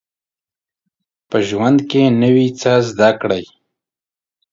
په 1.29 1.37
ژوند 1.47 1.77
کي 1.89 2.03
نوی 2.21 2.47
څه 2.59 2.73
زده 2.89 3.09
کړئ 3.21 3.43